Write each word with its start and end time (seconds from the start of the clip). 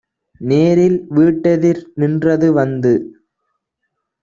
நேரில் 0.41 0.97
வீட்டெதிர் 1.09 1.81
நின்றது 1.95 2.49
வந்து. 2.53 2.93